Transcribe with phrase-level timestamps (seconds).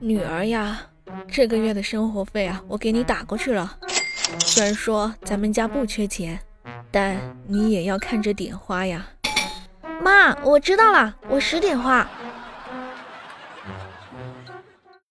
[0.00, 0.80] 女儿呀
[1.28, 3.78] 这个月的生活费啊我给你打过去了。
[4.40, 6.38] 虽然说咱们家不缺钱
[6.90, 7.16] 但
[7.46, 9.06] 你也要看着点花呀。
[10.02, 12.08] 妈我知道了我十点花。